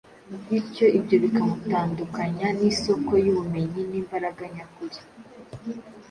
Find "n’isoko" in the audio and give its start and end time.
2.57-3.11